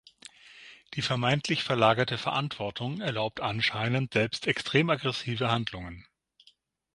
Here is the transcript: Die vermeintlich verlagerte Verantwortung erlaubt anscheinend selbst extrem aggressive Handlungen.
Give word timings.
Die 0.95 1.03
vermeintlich 1.03 1.63
verlagerte 1.63 2.17
Verantwortung 2.17 3.01
erlaubt 3.01 3.39
anscheinend 3.39 4.13
selbst 4.13 4.47
extrem 4.47 4.89
aggressive 4.89 5.51
Handlungen. 5.51 6.07